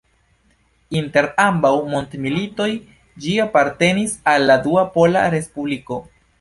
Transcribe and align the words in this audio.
Inter 1.01 1.27
ambaŭ 1.43 1.71
mondmilitoj 1.91 2.67
ĝi 3.27 3.37
apartenis 3.47 4.19
al 4.35 4.51
la 4.51 4.59
Dua 4.67 4.89
Pola 4.99 5.31
Respubliko. 5.39 6.05